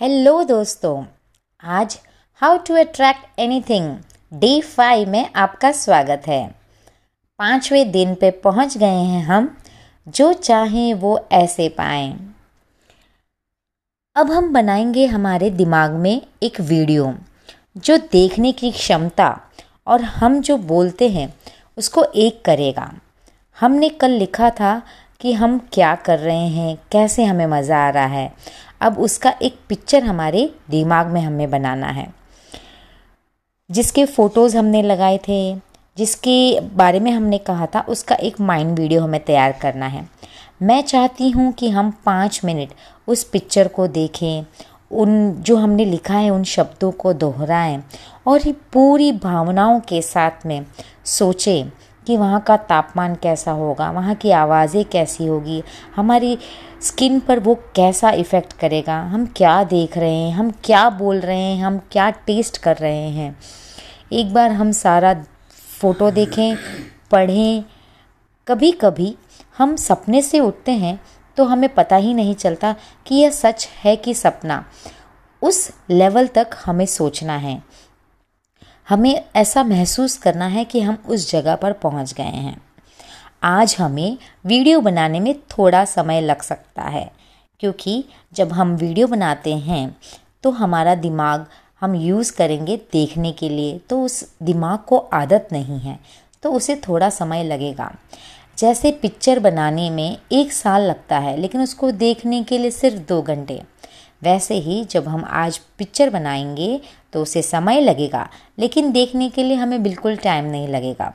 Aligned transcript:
Hello 0.00 0.42
दोस्तों, 0.44 1.02
आज 1.62 1.98
how 2.42 2.56
to 2.58 2.74
attract 2.74 3.40
anything 3.40 3.88
day 4.32 4.60
five 4.60 5.08
में 5.08 5.28
आपका 5.36 5.70
स्वागत 5.72 6.22
है। 6.26 6.40
पाँचवें 7.38 7.90
दिन 7.90 8.14
पे 8.14 8.30
पहुँच 8.30 8.76
गए 8.78 9.02
हैं 9.02 9.22
हम, 9.24 9.56
जो 10.06 10.32
चाहें 10.32 10.94
वो 10.94 11.28
ऐसे 11.32 11.68
पाएँ। 11.68 12.12
अब 14.16 14.30
हम 14.30 14.52
बनाएँगे 14.52 15.06
हमारे 15.06 15.50
दिमाग 15.50 15.90
में 15.90 16.22
एक 16.42 16.60
वीडियो 16.60 17.12
जो 17.76 17.96
देखने 18.12 18.52
की 18.52 18.70
क्षमता 18.70 19.28
और 19.86 20.02
हम 20.02 20.40
जो 20.40 20.56
बोलते 20.56 21.08
हैं, 21.08 21.34
उसको 21.78 22.04
एक 22.04 22.42
करेगा। 22.44 22.90
हमने 23.58 23.88
कल 23.88 24.10
लिखा 24.10 24.50
था 24.50 24.80
कि 25.20 25.32
हम 25.32 25.58
क्या 25.72 25.94
कर 25.94 26.18
रहे 26.18 26.48
हैं, 26.48 26.76
कैसे 26.92 27.24
हमें 27.24 27.46
मज़ा 27.46 27.86
आ 27.86 27.90
रहा 27.90 28.06
है। 28.06 28.32
अब 28.80 28.98
उसका 28.98 29.34
एक 29.42 29.58
पिक्चर 29.68 30.04
हमारे 30.04 30.54
दिमाग 30.70 31.06
में 31.06 31.20
हमें 31.20 31.50
बनाना 31.50 31.86
है। 31.86 32.14
जिसके 33.70 34.04
फ़ोटोज़ 34.04 34.56
हमने 34.56 34.82
लगाए 34.82 35.18
थे, 35.18 35.54
जिसके 35.98 36.60
बारे 36.60 37.00
में 37.00 37.10
हमने 37.10 37.38
कहा 37.38 37.66
था, 37.66 37.80
उसका 37.80 38.14
एक 38.14 38.40
माइंड 38.40 38.78
वीडियो 38.78 39.02
हमें 39.02 39.24
तैयार 39.24 39.52
करना 39.52 39.86
है। 39.86 40.08
मैं 40.62 40.82
चाहती 40.82 41.30
हूँ 41.30 41.52
कि 41.52 41.70
हम 41.70 41.90
पाँच 42.06 42.40
मिनट 42.44 42.68
उस 43.08 43.24
पिक्चर 43.24 43.68
को 43.68 43.86
देखें, 43.86 44.44
उन 44.90 45.32
जो 45.32 45.56
हमने 45.56 45.84
लिखा 45.84 46.14
है, 46.14 46.30
उन 46.30 46.44
शब्दों 46.44 46.92
को 46.92 47.12
दोहराएँ 47.12 47.82
और 48.26 48.40
ये 48.46 48.52
पूरी 48.52 49.12
भावनाओं 49.12 49.80
के 49.80 50.02
साथ 50.02 50.46
में 50.46 50.66
सोचें 51.04 51.70
कि 52.06 52.16
वहाँ 52.16 52.40
का 52.40 52.56
तापमान 52.56 53.14
कैसा 53.14 53.52
होगा, 53.52 53.90
वहाँ 53.90 54.14
की 54.14 54.30
आवाज़ें 54.30 54.84
कैसी 54.84 55.26
होगी, 55.26 55.62
हमारी 55.96 56.38
स्किन 56.82 57.18
पर 57.20 57.38
वो 57.38 57.54
कैसा 57.76 58.10
इफ़ेक्ट 58.10 58.52
करेगा, 58.52 59.00
हम 59.02 59.26
क्या 59.36 59.62
देख 59.64 59.96
रहे 59.98 60.14
हैं, 60.14 60.32
हम 60.32 60.50
क्या 60.64 60.88
बोल 60.90 61.20
रहे 61.20 61.38
हैं, 61.38 61.62
हम 61.62 61.78
क्या 61.92 62.10
टेस्ट 62.26 62.58
कर 62.58 62.76
रहे 62.76 63.08
हैं। 63.10 63.36
एक 64.12 64.32
बार 64.34 64.52
हम 64.52 64.72
सारा 64.72 65.14
फ़ोटो 65.80 66.10
देखें, 66.10 66.56
पढ़ें 67.10 67.64
कभी 68.46 68.70
कभी 68.72 69.14
हम 69.58 69.74
सपने 69.76 70.22
से 70.22 70.40
उठते 70.40 70.72
हैं 70.72 70.98
तो 71.36 71.44
हमें 71.44 71.68
पता 71.74 71.96
ही 71.96 72.14
नहीं 72.14 72.34
चलता 72.34 72.74
कि 73.06 73.14
यह 73.14 73.30
सच 73.30 73.68
है 73.84 73.94
कि 73.96 74.14
सपना। 74.14 74.64
उस 75.42 75.70
लेवल 75.90 76.26
तक 76.26 76.56
हमें 76.64 76.84
सोचना 76.86 77.36
है। 77.36 77.62
हमें 78.86 79.24
ऐसा 79.36 79.62
महसूस 79.64 80.16
करना 80.18 80.46
है 80.46 80.64
कि 80.64 80.80
हम 80.80 80.98
उस 81.06 81.30
जगह 81.30 81.54
पर 81.56 81.72
पहुँच 81.74 82.12
गए 82.12 82.22
हैं। 82.22 82.60
आज 83.42 83.76
हमें 83.78 84.16
वीडियो 84.46 84.80
बनाने 84.80 85.20
में 85.20 85.34
थोड़ा 85.50 85.84
समय 85.86 86.20
लग 86.20 86.42
सकता 86.42 86.82
है, 86.82 87.10
क्योंकि 87.60 88.04
जब 88.32 88.52
हम 88.52 88.74
वीडियो 88.76 89.06
बनाते 89.06 89.54
हैं 89.56 89.96
तो 90.42 90.50
हमारा 90.52 90.94
दिमाग 90.96 91.46
हम 91.82 91.94
यूज़ 91.94 92.32
करेंगे 92.32 92.76
देखने 92.92 93.32
के 93.32 93.48
लिए 93.48 93.78
तो 93.90 94.02
उस 94.02 94.24
दिमाग 94.42 94.78
को 94.78 94.96
आदत 94.96 95.48
नहीं 95.52 95.78
है 95.80 95.98
तो 96.42 96.52
उसे 96.52 96.76
थोड़ा 96.88 97.08
समय 97.10 97.44
लगेगा। 97.44 97.90
जैसे 98.58 98.90
पिक्चर 98.92 99.38
बनाने 99.38 99.88
में 99.90 100.16
एक 100.32 100.52
साल 100.52 100.82
लगता 100.82 101.18
है, 101.18 101.36
लेकिन 101.36 101.60
उसको 101.60 101.90
देखने 101.92 102.42
के 102.42 102.58
लिए 102.58 102.70
सिर्फ़ 102.70 102.98
दो 103.08 103.20
घंटे। 103.22 103.62
वैसे 104.22 104.54
ही 104.54 104.84
जब 104.84 105.08
हम 105.08 105.24
आज 105.24 105.58
पिक्चर 105.78 106.10
बनाएँगे 106.10 106.80
तो 107.12 107.22
उसे 107.22 107.42
समय 107.42 107.80
लगेगा, 107.80 108.28
लेकिन 108.58 108.90
देखने 108.92 109.28
के 109.30 109.42
लिए 109.42 109.56
हमें 109.56 109.82
बिल्कुल 109.82 110.16
टाइम 110.16 110.44
नहीं 110.44 110.68
लगेगा। 110.68 111.12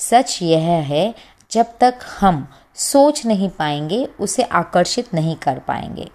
सच 0.00 0.38
यह 0.42 0.68
है, 0.82 1.14
जब 1.50 1.66
तक 1.80 1.98
हम 2.20 2.46
सोच 2.76 3.24
नहीं 3.26 3.48
पाएँगे, 3.48 4.04
उसे 4.20 4.42
आकर्षित 4.42 5.14
नहीं 5.14 5.36
कर 5.36 5.58
पाएँगे। 5.58 6.08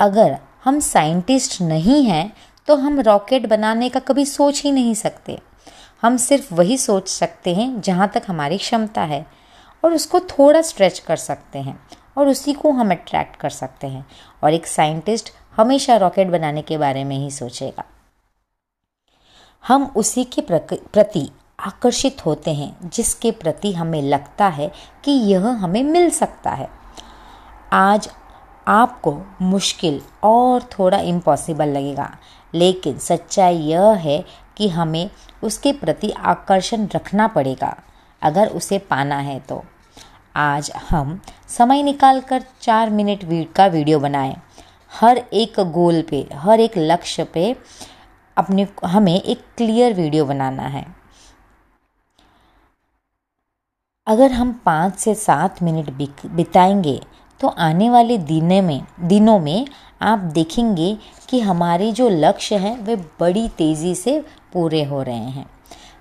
अगर 0.00 0.36
हम 0.64 0.80
साइंटिस्ट 0.80 1.60
नहीं 1.62 2.02
हैं 2.04 2.32
तो 2.68 2.76
हम 2.76 3.00
रॉकेट 3.00 3.46
बनाने 3.46 3.88
का 3.88 4.00
कभी 4.00 4.24
सोच 4.26 4.62
ही 4.62 4.72
नहीं 4.72 4.94
सकते। 4.94 5.38
हम 6.02 6.16
सिर्फ़ 6.16 6.52
वही 6.54 6.76
सोच 6.78 7.08
सकते 7.08 7.54
हैं 7.54 7.80
जहाँ 7.80 8.10
तक 8.14 8.22
हमारी 8.26 8.58
क्षमता 8.58 9.02
है, 9.02 9.26
और 9.84 9.92
उसको 9.92 10.20
थोड़ा 10.20 10.62
स्ट्रेच 10.62 10.98
कर 10.98 11.16
सकते 11.16 11.58
हैं। 11.58 11.78
और 12.16 12.28
उसी 12.28 12.52
को 12.52 12.70
हम 12.70 12.90
अट्रैक्ट 12.90 13.36
कर 13.36 13.50
सकते 13.50 13.86
हैं। 13.86 14.06
और 14.44 14.54
एक 14.54 14.66
साइंटिस्ट 14.66 15.30
हमेशा 15.56 15.96
रॉकेट 15.96 16.28
बनाने 16.28 16.62
के 16.62 16.78
बारे 16.78 17.04
में 17.04 17.16
ही 17.16 17.30
सोचेगा। 17.30 17.84
हम 19.64 19.92
उसी 19.96 20.24
के 20.24 20.40
प्रति 20.66 21.30
आकर्षित 21.60 22.24
होते 22.26 22.54
हैं, 22.54 22.90
जिसके 22.90 23.30
प्रति 23.30 23.72
हमें 23.72 24.02
लगता 24.02 24.46
है 24.46 24.72
कि 25.04 25.12
यह 25.12 25.46
हमें 25.46 25.82
मिल 25.82 26.10
सकता 26.10 26.50
है। 26.50 26.68
आज 27.72 28.08
आपको 28.68 29.18
मुश्किल 29.42 30.00
और 30.22 30.62
थोड़ा 30.62 30.98
इम्पॉसिबल 30.98 31.68
लगेगा, 31.68 32.10
लेकिन 32.54 32.98
सच्चाई 32.98 33.56
यह 33.56 33.90
है 33.90 34.24
कि 34.56 34.68
हमें 34.68 35.10
उसके 35.42 35.72
प्रति 35.72 36.10
आकर्षण 36.10 36.86
रखना 36.94 37.26
पड़ेगा, 37.26 37.76
अगर 38.22 38.48
उसे 38.48 38.78
पाना 38.78 39.16
है 39.16 39.38
तो। 39.40 39.64
आज 40.36 40.70
हम 40.90 41.20
समय 41.52 41.82
निकाल 41.82 42.20
कर 42.20 42.44
चार 42.62 42.90
मिनट 42.90 43.24
का 43.56 43.66
वीडियो 43.66 43.98
बनाएँ। 44.00 44.34
हर 44.92 45.18
एक 45.32 45.60
गोल 45.72 46.00
पे, 46.02 46.26
हर 46.34 46.60
एक 46.60 46.78
लक्ष्य 46.78 47.24
पे 47.24 47.54
अपने 48.36 48.66
हमें 48.84 49.14
एक 49.14 49.40
क्लियर 49.56 49.94
वीडियो 49.94 50.24
बनाना 50.24 50.62
है। 50.62 50.84
अगर 54.06 54.32
हम 54.32 54.52
पाँच 54.66 54.98
से 54.98 55.14
सात 55.14 55.62
मिनट 55.62 55.90
बिताएँगे 56.26 57.00
तो 57.40 57.48
आने 57.48 57.90
वाले 57.90 58.16
दिने 58.18 58.60
में 58.60 58.80
दिनों 59.00 59.38
में 59.38 59.66
आप 60.02 60.18
देखेंगे 60.34 60.96
कि 61.28 61.40
हमारे 61.40 61.90
जो 61.92 62.08
लक्ष्य 62.08 62.56
हैं, 62.56 62.78
वे 62.78 62.96
बड़ी 63.20 63.48
तेज़ी 63.48 63.94
से 63.94 64.20
पूरे 64.52 64.82
हो 64.84 65.02
रहे 65.02 65.14
हैं। 65.14 65.46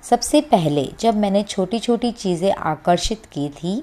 सबसे 0.03 0.41
पहले, 0.41 0.89
जब 0.99 1.15
मैंने 1.15 1.43
छोटी 1.43 1.79
छोटी 1.79 2.11
चीज़ें 2.11 2.51
आकर्षित 2.51 3.25
की 3.25 3.47
थी 3.49 3.81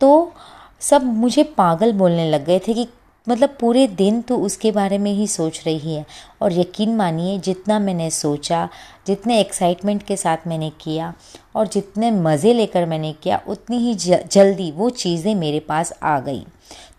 तो 0.00 0.32
सब 0.80 1.04
मुझे 1.16 1.42
पागल 1.58 1.92
बोलने 1.92 2.30
लग 2.30 2.44
गए 2.46 2.58
थे 2.58 2.74
कि 2.74 2.86
मतलब 3.26 3.56
पूरे 3.60 3.86
दिन 3.88 4.20
तो 4.22 4.36
उसके 4.38 4.70
बारे 4.72 4.98
में 4.98 5.12
ही 5.12 5.26
सोच 5.28 5.62
रही 5.66 5.94
है 5.94 6.04
और 6.42 6.52
यकीन 6.52 6.94
मानिए, 6.96 7.38
जितना 7.38 7.78
मैंने 7.78 8.10
सोचा, 8.10 8.68
जितने 9.06 9.38
एक्साइटमेंट 9.40 10.02
के 10.02 10.16
साथ 10.16 10.46
मैंने 10.46 10.70
किया 10.80 11.12
और 11.54 11.66
जितने 11.68 12.10
मज़े 12.10 12.52
लेकर 12.54 12.86
मैंने 12.86 13.12
किया, 13.22 13.40
उतनी 13.48 13.78
ही 13.78 13.94
जल्दी 13.94 14.70
वो 14.72 14.90
चीज़ें 14.92 15.34
मेरे 15.34 15.60
पास 15.60 15.92
आ 16.02 16.18
गई। 16.20 16.44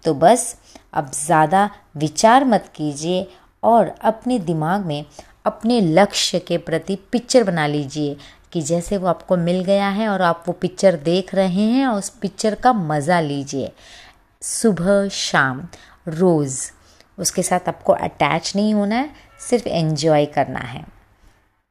तो 0.03 0.13
बस 0.15 0.55
अब 0.93 1.11
ज़्यादा 1.15 1.69
विचार 1.97 2.45
मत 2.45 2.71
कीजिए 2.75 3.27
और 3.63 3.93
अपने 4.03 4.39
दिमाग 4.41 4.85
में 4.85 5.05
अपने 5.45 5.79
लक्ष्य 5.81 6.39
के 6.39 6.57
प्रति 6.59 6.95
पिक्चर 7.11 7.43
बना 7.43 7.67
लीजिए 7.67 8.15
कि 8.53 8.61
जैसे 8.61 8.97
वो 8.97 9.07
आपको 9.07 9.37
मिल 9.37 9.63
गया 9.63 9.89
है 9.89 10.07
और 10.09 10.21
आप 10.21 10.43
वो 10.47 10.53
पिक्चर 10.53 10.95
देख 10.95 11.35
रहे 11.35 11.63
हैं 11.63 11.87
और 11.87 11.97
उस 11.97 12.09
पिक्चर 12.09 12.55
का 12.55 12.73
मज़ा 12.73 13.19
लीजिए। 13.19 13.71
सुबह, 14.41 15.07
शाम, 15.09 15.67
रोज़, 16.07 16.71
उसके 17.19 17.43
साथ 17.43 17.59
आपको 17.67 17.93
अटैच 17.93 18.53
नहीं 18.55 18.73
होना 18.73 18.95
है, 18.95 19.09
सिर्फ़ 19.39 19.67
एन्जॉय 19.67 20.25
करना 20.25 20.59
है। 20.59 20.85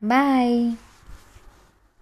बाय। 0.04 0.72